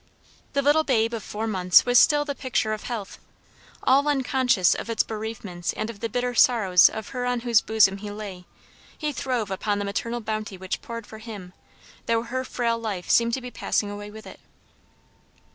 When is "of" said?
1.13-1.21, 2.73-2.85, 4.73-4.89, 5.91-5.99, 6.89-7.09